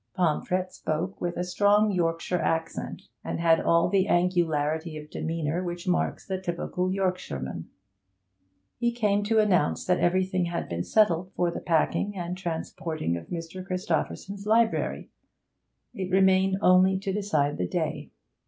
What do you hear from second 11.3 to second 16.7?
for the packing and transporting of Mr. Christopherson's library; it remained